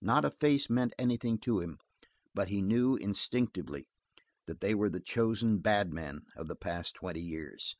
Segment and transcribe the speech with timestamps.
[0.00, 1.76] Not a face meant anything to him
[2.32, 3.86] but he knew, instinctively,
[4.46, 7.76] that they were the chosen bad men of the past twenty years.